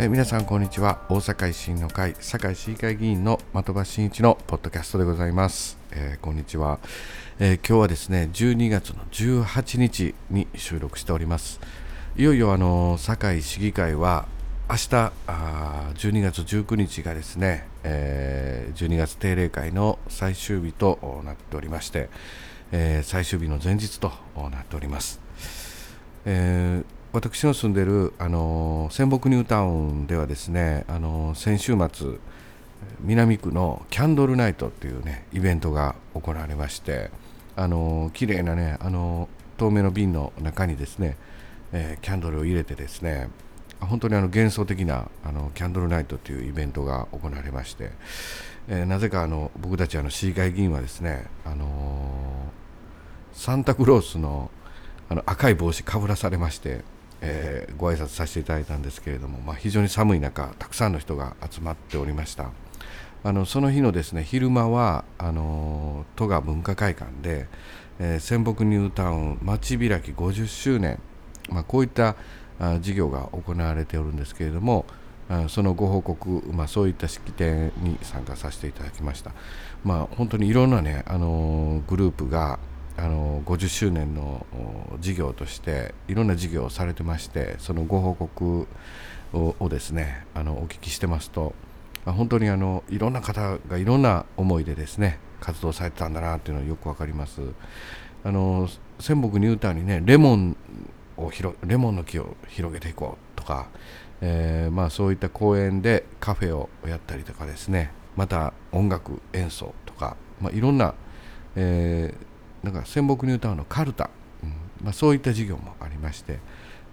[0.00, 1.00] え皆さんこんにちは。
[1.08, 6.78] 大阪維新の会堺市議会議員の的場真一のポッドキャストでございます、えー、こんにちは、
[7.40, 11.58] えー、今日はですね12月の18日に収録しております。
[12.16, 14.28] いよいよあの堺市議会は
[14.70, 22.08] 明日あ12月19日がですね、えー、12月定例会の最終日となっておりまして、
[22.70, 25.20] えー、最終日の前日となっております、
[26.24, 32.18] えー私の住んでるあの仙北ニュータウンではですねあの先週末
[33.00, 37.10] 南区のキャンドルナイトっていうねイベントが行われまして
[37.56, 41.16] あの綺麗なねあの透明の瓶の中にですね、
[41.72, 43.30] えー、キャンドルを入れてですね
[43.80, 47.90] 本当にあの幻想的なあのキャンドルナイトというイベントが行われまして、
[48.68, 54.50] えー、なぜかあの僕たちあの市議会議員はですね、あのー、サンタクロースの
[55.10, 56.82] あの赤い帽子かぶらされまして
[57.20, 62.50] えー、ご挨拶させていただいたんですけれども、まあ、非常に寒い中たくさんの人が集まっておりました。
[63.24, 67.48] あのその日のですね昼間はあの都が文化会館で、
[67.98, 71.00] えー、仙北ニュータウン街開き50周年、
[71.50, 72.14] まあ、こういった
[72.60, 74.84] あ事業が行われておるんですけれども
[75.28, 79.32] あそのご報告、まあ、そういった式典に参加させていただきました、
[79.84, 82.58] まあ、本当にいろんなね、あのグループが
[82.98, 84.44] あの50周年の
[84.98, 88.66] 事業としていろんな事業をされてましてそのご報告
[89.32, 91.54] をですねあのお聞きしてますと
[92.04, 97.40] 本当にあのいろんな方がいろんな思いでですね活動されてたんだなっていうのはよくわかります。
[98.24, 100.56] あの仙北ニュータウンにねレモン
[101.16, 103.68] を広レモンの木を広げていこうとか、
[104.20, 110.94] えー、まあ、そういった公園でカフェをやったりとかですねまた音楽演奏とか、まあ、いろんな、
[111.54, 112.27] えー
[112.62, 114.10] なんか仙北ニュータウンのカルタ、
[114.42, 114.50] うん。
[114.82, 116.38] まあ、そういった事業もありまして、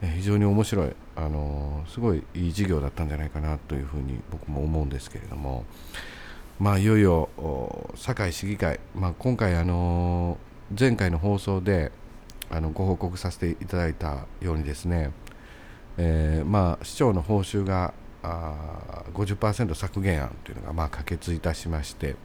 [0.01, 5.65] え非常に面白い、あの、すごいいい事業だったんじゃないかなというふうに僕も思うんですけれども、
[6.59, 7.29] まあ、いよいよ
[7.95, 10.37] 堺市議会、まあ、今回、あの、
[10.77, 11.91] 前回の放送で
[12.49, 15.11] あのご報告させていただいたようにですね、
[15.97, 17.93] えー、まあ、市長の報酬が
[18.23, 22.15] あー50%削減案というのがまあ可決いたしまして、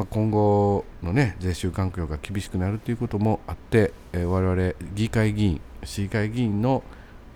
[0.00, 6.82] まあ、今後のね税収環境が厳しくなるということもあって、えー、我々議会議員市議会議員の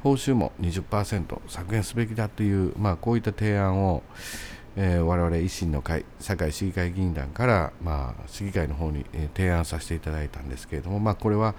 [0.02, 4.02] 報酬も20%削減すべきだという、まあ、こういった提案を、
[4.76, 11.54] えー、我々維新の会堺市議会議員団から、まあ、市議会の方に、えー、提案させていただいたんですけれども、まあ、これは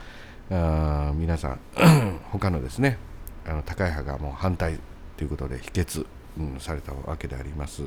[0.49, 1.59] あ皆さん
[2.33, 2.97] 他のですね
[3.45, 4.79] あの高い派がもう反対
[5.17, 6.07] ということで否決、
[6.39, 7.83] うん、されたわけであります。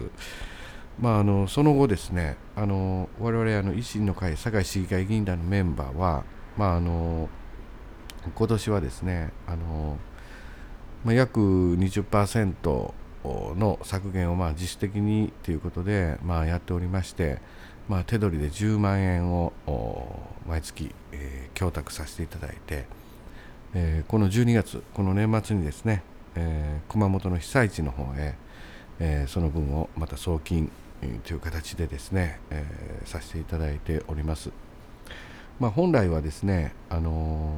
[1.00, 6.24] まあ、あのその後ですねあの我々あの維新の会堺市議会議員団のメンバーは、
[6.56, 7.28] まあ、あの
[8.34, 9.96] 今年はですねあの、
[11.04, 12.92] まあ、約20%
[13.24, 17.38] の削減をまあ自主的にということで、まあ、やっておりまして、
[17.88, 19.52] まあ、手取りで10万円を
[20.48, 22.86] 毎月、えー、供託させていただいて、
[23.74, 26.02] えー、この12月この年末にですね、
[26.34, 28.34] えー、熊本の被災地の方へ、
[28.98, 30.70] えー、その分をまた送金
[31.00, 34.50] という形でですね、えー、させていただいております。
[35.60, 37.54] まあ、本来はですね、あの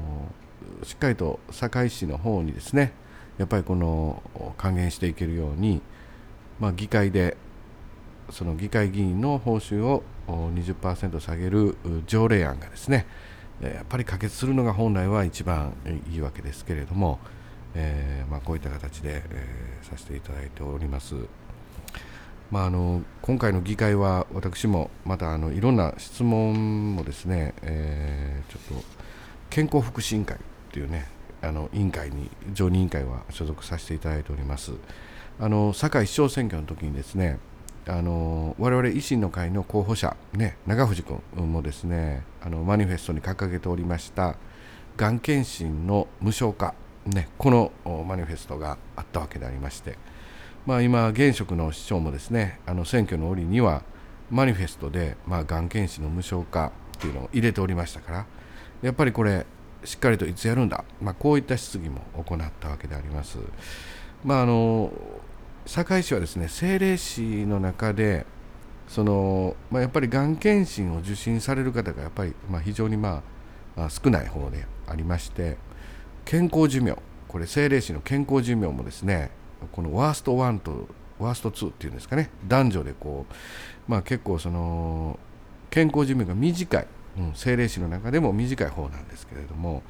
[0.83, 2.93] ー、しっかりと堺市の方にですね
[3.39, 4.23] やっぱりこの
[4.57, 5.83] 還元していけるように、
[6.59, 7.37] まあ、議会で
[8.31, 11.77] その議会議員の報酬を20%下げる
[12.07, 13.07] 条例案がですね
[13.61, 15.75] やっぱり可決するのが本来は一番
[16.11, 17.19] いいわけですけれども、
[17.75, 21.17] えーまあ、こういった形で、えー、させていただいております。
[22.51, 28.85] まあ、あの今回の議会は私もまたあのいろんな質問もですね、えー、ちょっと
[29.51, 30.37] 健康福祉委員会
[30.73, 31.07] というね
[31.43, 34.73] あの委員会に常任委員会は所属させていただいております。
[35.39, 37.39] あの堺市長選挙の時にですね
[37.87, 41.21] あの我々維新の会の候補者、ね、長藤君
[41.51, 44.37] もですねあのマニフェストに掲げておりました
[44.99, 46.75] がん検診の無償化、
[47.07, 47.73] ね、この
[48.07, 49.97] マニフェストがあったわけでありまして
[50.67, 53.83] まあ、今、現職の市長もですねあの選挙の折には
[54.31, 58.27] マニフェストで、まあ、がん検診の無償化っていうのを入れておりましたから
[58.83, 59.47] やっぱりこれ
[59.85, 63.39] しっかりといつやるんだ、まあ、こういった質疑も行ったわけであります。
[64.25, 64.93] まあ、あの
[65.65, 68.27] 堺市はですね政令市の中で
[68.87, 73.23] その、まあ、やっぱりがん検診を受診される方がやっぱり、まあ、非常に、ま
[73.77, 75.57] あ、少ない方でありまして
[76.25, 76.97] 健康寿命
[77.29, 79.31] これ政令市の健康寿命もですね
[79.73, 82.31] このワースト1とワースト2っていうんですかね。
[82.47, 85.19] 男女でこう、まあ、結構その
[85.71, 86.87] 健康寿命が短い、
[87.19, 89.83] うん、政令市の中でも短い方なんですけれども、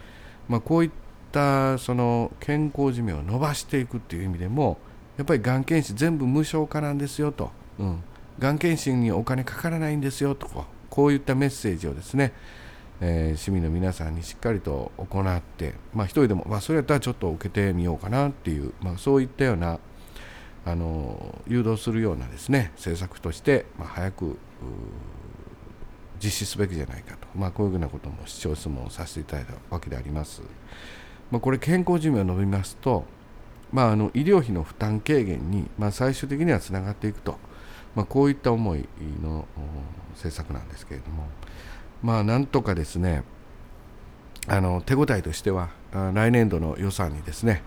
[0.48, 0.90] まあ、こういっ
[1.32, 4.78] たその健康寿命を伸ばしていくっていう意味でも
[5.16, 8.02] やっぱりがん検診全部無償化なんですよと、うん、
[8.38, 10.48] がん検診にお金かからないんですよと
[10.88, 12.32] こういったメッセージをですね、
[13.00, 19.78] えー、市民の皆さんにしっかりと行って、まあ、一人でも、まあ、それやったらちょっと受けてみようかなっていう、まあ、そういったような
[20.66, 24.38] あの誘導するようなですね政策として、まあ、早く
[26.22, 30.42] 実施すべきじゃないかと、まあ、こういうふうなことも市長質問をさせていただいたわけであります。
[31.30, 33.04] まあ、これ健康寿命を伸びますと、
[33.72, 37.38] まあ、あの医療費の負担軽減に、まあ、最終的にはつながっていくと、
[37.94, 38.86] まあ、こういった思い
[39.22, 39.46] の
[40.10, 41.26] 政策なんですけれども、
[42.02, 43.22] まあ、なんとかですね
[44.46, 47.62] あの手応えとしては来年度の予算にですね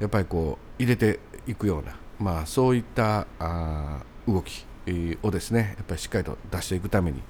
[0.00, 4.66] やっぱりこう入れていくような、まあ、そういったあ動き
[5.22, 7.22] をですねやっぱりしっかりと出していくために、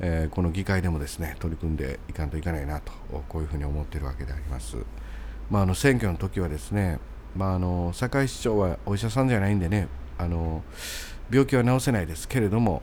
[0.00, 2.92] えー、この議会でもですね取り組んでいかんといけないなと
[3.28, 4.76] こういうふうに思っているわけであります。
[5.50, 6.98] まあ、あの選挙の時はですね、
[7.36, 10.62] まあ、あの堺市長はお医者さんじゃないんでねあの
[11.30, 12.82] 病気は治せないですけれども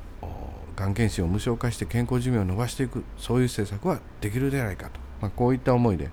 [0.76, 6.10] がん検診を無償化して健康寿命を延ばしていくそういう政策はできるではないかと、まあ、こういった思いで、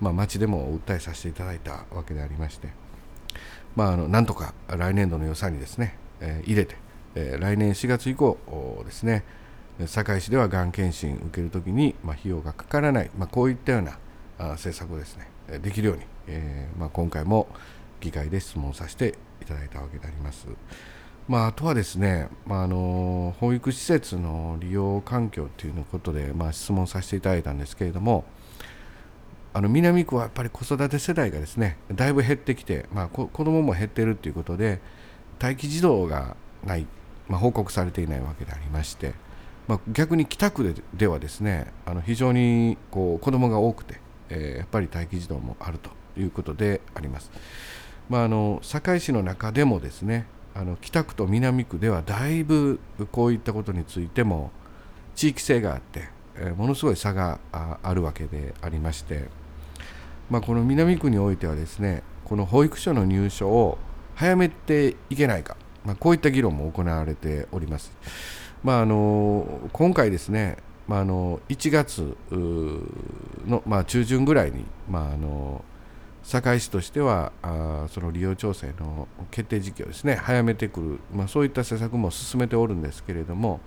[0.00, 2.68] まあ、町でも訴えさせていただいたわけでありまして、
[3.74, 6.76] まあ、あのなんとか来年度の予算にですね、えー、入れて、
[7.14, 8.38] えー、来年4月以降
[8.84, 9.24] ですね
[9.86, 13.98] 堺市ではがん検診を受けるときに、まあ、費用がかからない、まあ、こういったような
[14.38, 15.28] 政策をですね
[15.60, 17.48] できるように、えーまあ、今回も
[18.00, 20.46] 議会で質問させていただいたわけであります。
[21.28, 28.24] まあ、あとはですね、まあ、あの保育施設の利用環境ということで、まあ、質問させていただいたんですけれども
[29.52, 34.80] あの南区はやっぱり子育て世代がですねだいぶ減ってきて、まあ、子どもも減っているということで
[35.42, 36.86] 待機児童がない、
[37.26, 39.14] まあ、報告されていないわけでありまして、
[39.66, 43.98] まあ、逆に北区でではですねあの非常にこう子どもが多くて、
[44.28, 45.90] えー、やっぱり待機児童もあると
[46.20, 47.32] いうことであります。
[48.08, 50.26] まあ、あの堺市の中でもですね
[50.58, 52.80] あの北区と南区ではだいぶ
[53.12, 54.50] こういったことについても
[55.14, 59.28] 地域性があって、え、ものすごい差があるわけでありまして、
[60.30, 63.76] まあ、この南区においてはですねこの保育所の入所を
[64.14, 67.92] 早めていけないか、まあ、こういった議論も行われております。
[68.64, 70.56] まあ、あの今回ですね、
[70.88, 72.16] まあ、あの1月
[73.46, 75.62] の、まあ、中旬ぐらいに、まあ、あの
[76.26, 83.60] 堺市としてはあその利用調整の決定時期をですね早めてくる、まあ、そういった施策も進めておるんですけれども、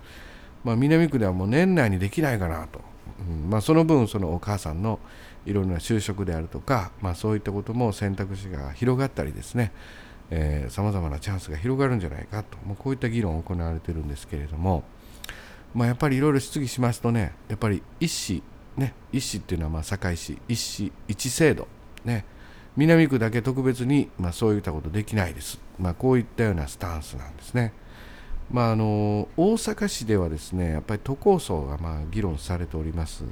[0.62, 2.82] まあ、南区ではもう年内にできないかなと、
[3.26, 4.98] うんまあ、その分そのお母さんの
[5.46, 9.72] いろんな就職であるとか、まあ、そういったことも選択肢が広がったりですね
[10.68, 14.84] さまざまなチャンスが広がるんじゃないかと、まあ、こういった議論が行われてるんですけれども、
[15.74, 18.42] まあ、やっぱりいろいろ質疑しますとねやっぱり一市
[18.76, 21.66] ね一市っていうのはまあ堺市一市一制度
[22.04, 22.26] ね
[22.80, 27.74] 南区だけ特別に、まあ、そういったことできないです、まあ、こういったようなスタンスなんですね。
[28.50, 33.24] まあ、あの大阪市ではですねやっぱり都構想がまあ議論されております。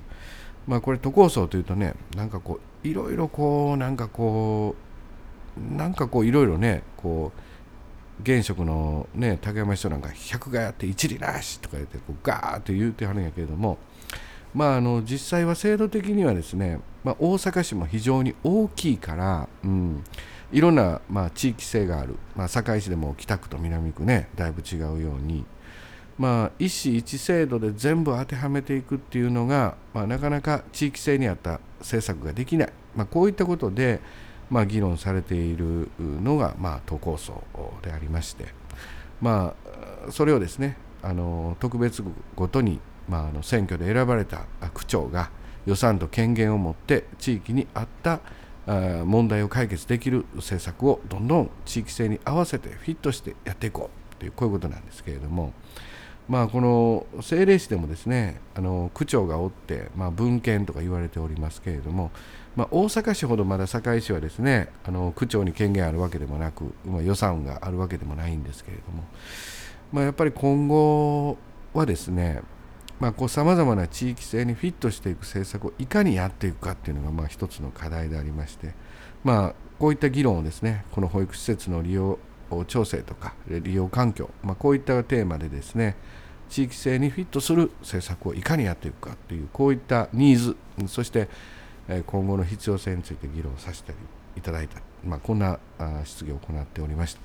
[0.67, 4.77] まあ、これ都構想というとねなんかこういろいろこうなんかこ
[5.57, 13.79] うなんかこういろいろねこう現職のね竹山市長なんか100がやって一理なしとか言ってこうガーッと言うてはるんやけれども
[14.55, 20.05] まあ、あの実際は制度的にはですね、まあ、大阪市も非常に大きいから、うん、
[20.53, 25.45] いろんな、まあ、地域性がある、まあ、堺市でも北区と南区ねだいぶ違うように、
[26.19, 34.01] まあ、一市一制度で全部当てはめていくっていうのが、まあ、なかなか地域性に合った政策ができない、まあ、こういったことで、
[34.51, 37.43] まあ、議論されているのが、まあ、都構想
[37.83, 38.47] でありまして、
[39.21, 39.55] ま
[40.07, 42.03] あ、それをですねあの特別
[42.35, 45.31] ごとにまあ、あの選挙で選ばれた区長が
[45.67, 48.21] 予算と権限を持って地域に合った
[49.05, 55.53] 問題を解決できる政策をどんどん地域性に合わせてフィットしてやっていこうというこういうことなんですけれども、
[56.29, 62.11] まあ、この政令市でもですねあの区長がおって、まあ、文献とか言われておりますけれども、
[62.57, 69.05] まあ、大阪市ほどまだ堺市はですねあの区長に権限あるわけでもなく、まあ、予算があるわけでもないんですけれども、
[69.93, 71.39] まあ、やっぱり今後
[71.73, 72.43] はですね
[73.29, 78.75] さまざ、まな地域性にフィットしていく政策をいかにやっていくかっていうのがまあ一つの課題でありまして、
[79.23, 82.19] まあ、こういった議論をですねこの保育施設の利用
[82.67, 85.97] 調整とか利用環境、まあ、こういったテーマでですね
[86.49, 90.57] 地域性にフィットする政策をいかにやっていくかというこういったニーズ
[90.89, 91.29] そして
[92.07, 93.93] 今後の必要性について議論させて
[94.37, 95.59] いただいた、まあ、こんな
[96.05, 97.21] 質疑を行っておりました。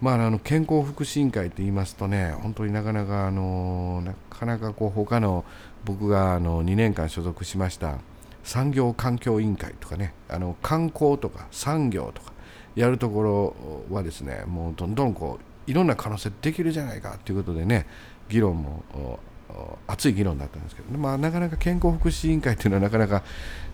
[0.00, 5.44] まあ、あの健康福祉委員会と言いますとね、本当になかなかあのなかなかこう他の
[5.84, 7.98] 僕があの2年間所属しました
[8.42, 12.32] 産業環境委員会とかね、あの観光とか産業とか
[12.74, 13.22] やるとこ
[13.90, 17.86] ろはですねもうどんどんこういろんな可能性できるじゃないかということでね
[18.28, 18.82] 議論も
[19.86, 23.22] 熱い議論だったんですけど、まあ、なかなか健康福祉委員会というのはなかなか、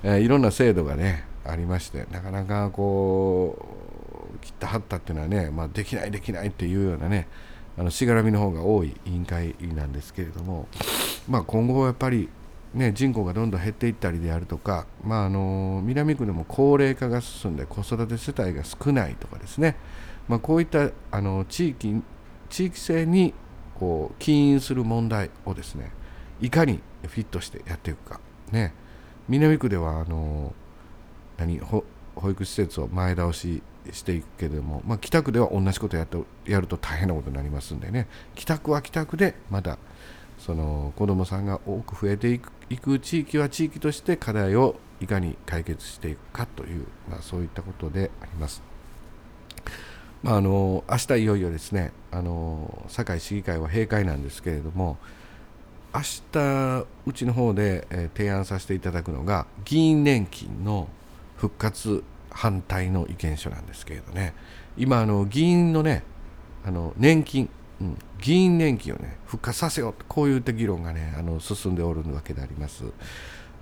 [0.03, 3.57] えー、いろんな制度がねありましてなかなかこ
[4.06, 4.06] う
[4.47, 7.27] 切ったはったっていうのはね、まあ、できないできないっていうようなね
[7.77, 10.69] あのしがらみの方が多い委員会なんですけれども、
[11.29, 12.29] まあ、今後はやっぱり、
[12.73, 19.77] ね、人口がどんどん減っていったりであるとか、まあ、あの南区でも高齢化が進んで子育て世帯が少ないとかですね、
[20.29, 22.03] まあ、こういったあの地域
[22.49, 23.35] 地域性に
[23.75, 25.91] こう起因する問題をですね
[26.41, 28.21] いかにフィットしてやっていくか、
[28.53, 28.73] ね、
[29.29, 30.55] 南区ではあの
[31.37, 31.85] 何保
[32.31, 33.63] 育施設を前倒し
[33.93, 39.79] していくけれども、まあ、北区では同じことやとやると大変なことになりますんでね北区は北区でまだ
[40.39, 48.63] その子どもさんが多く増えていくいく地域は地域として課題をいかに解決していくかという、まあ、そういったことであります。
[50.23, 54.97] まあ、あの明日いよいよですねあの堺市議会は閉会なんですけれども
[55.95, 56.01] 明
[56.33, 60.89] 日うちの方で、え、提案させていただくのが議員年金の
[61.37, 62.03] 復活
[62.37, 64.35] 反対の意見書なんですけれどね
[64.77, 66.05] 今あの議員のね
[66.65, 67.49] あの年金、
[67.81, 72.85] うん、議員年金をね復活させようとこういった議論がねあの進んでおるわけであります。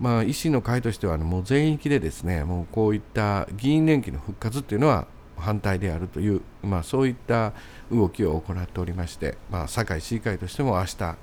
[0.00, 7.52] まあ、維新の会としては、ね、もう全域でですねもうこういった議員年金の復活っていうのは反対であるという、まあ、そういった
[7.92, 11.16] 動きを行っておりまして、まあ、堺市議会としても明日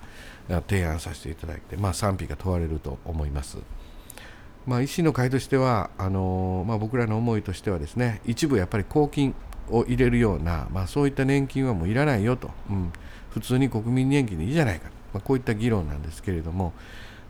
[0.70, 3.58] 提案させていただいて、まあ、賛否が問われると思います。
[4.66, 9.34] まあ、維新の会としてはあのまあ、僕らの思いとしてはですね一部やっぱり公金
[9.70, 12.92] を入れるような、まあ、そういった年金はもういらないよと、うん、
[13.32, 16.74] 普通に国民年金でいいじゃないか、まあ、こういった議論なんですけれども、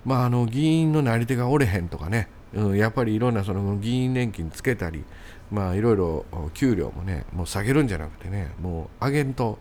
[0.05, 5.03] まあ、あの議員のなり手が折れへんとかね、うん、やっぱりいろんなその議員年金つけたり、
[5.51, 9.57] まあ、いろいろ給料もねもう下げるんじゃなくてねもう上げんと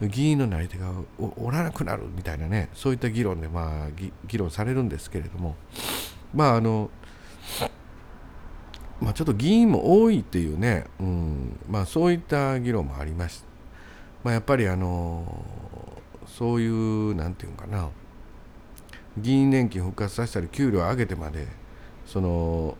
[0.00, 3.88] 議員のなり手がおらなくなるみたいなねそういった議論で、まあ、
[4.28, 5.56] 議論されるんですけれども。
[6.34, 6.90] まああの
[9.00, 11.58] まあ、ちょっと議員も多いっていうね、うん。
[11.68, 13.46] まあ、そういった議論もありました。
[14.24, 15.44] まあ、やっぱりあの
[16.26, 17.88] そういうなんていうかな。
[19.22, 21.48] 議員年金復活させたり給料上げてまで
[22.06, 22.76] その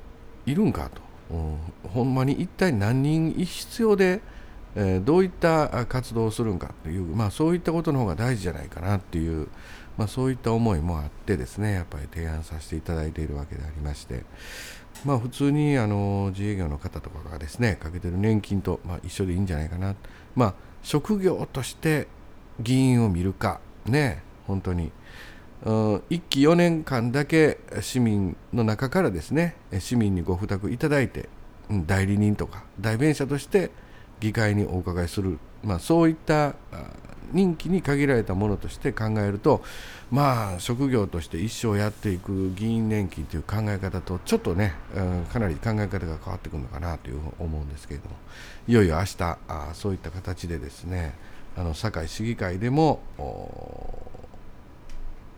[0.47, 1.03] いるんかと、
[1.35, 1.59] うん、
[1.91, 4.21] ほんまに一体何人必要で、
[4.75, 9.49] えー、どういった活動をするんかという、まあ、そういったことの方が大事じゃないかなっていう、
[9.99, 14.25] まあ、そういった思いもあってですねやっぱり提案させていただいているわけでありまして。
[15.05, 19.95] まあ、普通にあの自営業の方とかがですねかけてる年金と、まあ、一緒でいいんじゃないかな、
[20.35, 22.09] まあ、職業として
[22.59, 24.91] 議員を見るかね本当に
[25.65, 31.29] 1期4年間だけ市民の中からですね市民にご負託いただいて
[31.71, 33.71] 代理人とか代弁者として
[34.21, 36.55] 議会にお伺いする、まあ、そういった
[37.33, 39.63] 任期に限られたものとして考えると
[40.11, 48.17] まあ職業として一生やっていく議員年金という考え方とちょっとね、うん、かなり考え方が変わってくるのかなという思うんですけれども
[48.67, 51.15] いよいよ明日あそういった形でですね
[51.57, 53.01] あの堺市議会でも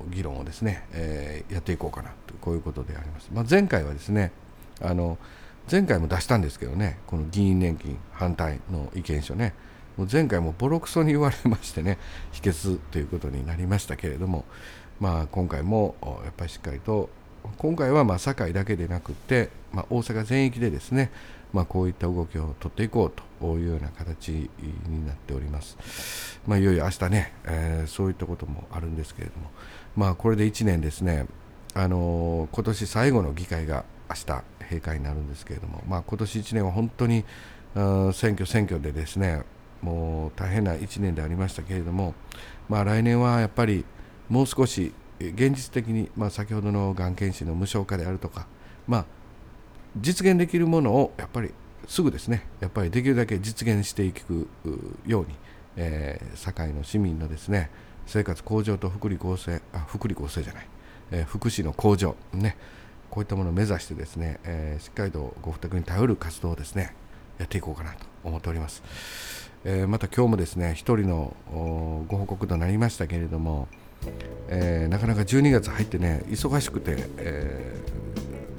[0.09, 3.31] 議論をですね、えー、やっていこうかなとこういうことであります。
[3.33, 4.33] まあ、前回はですね
[4.81, 5.19] あの
[5.71, 9.55] 前回も出したんですけどねこの議員年金反対の意見書ね
[10.01, 11.99] もう前回もボロクソに言われましてね
[12.33, 14.47] 否決ということになりましたけれども、
[14.99, 17.11] まあ、今回もやっぱりしっかりと
[17.59, 21.11] 今回はまあ堺だけでなくて、まあ、大阪全域でですね、
[21.53, 24.49] まあ、こういった動きを取っていこうというような形
[24.89, 25.77] になっております。
[26.47, 29.51] まあ、いよいよ明日ね、えー、そういったこともあるんですけれども、
[29.97, 31.27] まあ、これで1年ですね、
[31.75, 37.27] あのー、今年最後の議会が明日閉会になるんですけれども、まあ、今年1年は本当に
[38.15, 39.43] 選挙選挙でですね
[39.83, 42.15] もう大変な1年でありましたけれども、
[42.69, 43.85] まあ、来年はやっぱり
[44.29, 48.47] もう少し現実的に、まあ、先ほどのがん検診の無償化であるとか、
[48.87, 49.05] まあ、
[49.97, 51.51] 実現できるものをやっぱり
[51.87, 54.49] すぐですねやっぱりできるだけ実現していく
[55.07, 55.35] ように、
[55.77, 57.71] えー、堺の市民のですね
[58.07, 60.69] 生活向上と福利厚生あ福利厚生じゃない、
[61.11, 62.57] えー、福祉の向上ね
[63.11, 66.95] こういったものを目指してですね、えー、しっかりとご負託に頼る活動をですね
[67.39, 69.50] やっていこうかなと思っております。
[69.65, 71.37] えー、また今日もですね1人の
[72.09, 73.69] ご報告となりましたけれども、
[74.49, 77.77] えー、なかなか12月入ってね忙しくて、え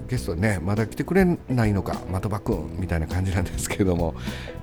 [0.08, 4.14] ー、ゲストねまだ来てくれないのか的場君みたいな感じなんですけれども、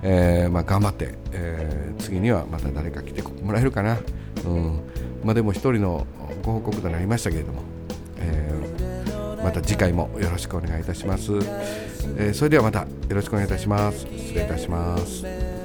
[0.01, 3.97] えまあ、頑張って、え、次にはまた誰か来てもらえるかな、
[4.45, 4.81] うん。
[5.23, 6.07] まあ、でも1人の
[6.43, 7.63] ご報告となりましたけれども、
[8.17, 8.49] え
[9.43, 11.31] また次回もよろしくお願いいたします、
[12.17, 14.07] え、それではまたよろしくお願いいたします。
[14.15, 15.58] 失礼いたします。